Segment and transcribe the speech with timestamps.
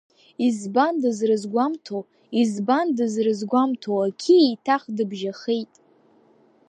[0.45, 1.99] Избан дызрызгәамҭо,
[2.39, 5.73] избан дызрызгәамҭо, ақьиа еиҭах дыбжьахеит…